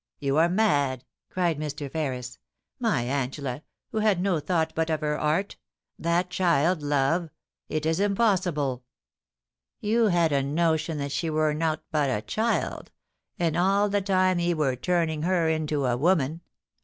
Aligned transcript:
*You 0.19 0.37
are 0.37 0.49
madf 0.49 1.01
cried 1.29 1.59
Mr. 1.59 1.87
Ferris. 1.87 2.39
*My 2.79 3.03
Angela, 3.03 3.61
who 3.91 3.99
had 3.99 4.19
no 4.19 4.39
thought 4.39 4.73
but 4.73 4.89
of 4.89 5.01
her 5.01 5.15
art; 5.19 5.57
that 5.99 6.31
child 6.31 6.81
love! 6.81 7.29
It 7.69 7.85
is 7.85 7.99
im{>ossible 7.99 8.79
P' 9.79 9.87
You 9.89 10.07
had 10.07 10.31
a 10.31 10.41
notion 10.41 10.97
that 10.97 11.11
she 11.11 11.29
wur 11.29 11.53
nowt 11.53 11.81
but 11.91 12.09
a 12.09 12.23
child, 12.23 12.89
and 13.37 13.55
all 13.55 13.89
the 13.89 14.01
time 14.01 14.39
he 14.39 14.55
wur 14.55 14.75
turning 14.75 15.21
her 15.21 15.47
into 15.47 15.85
a 15.85 15.95
woman. 15.95 16.41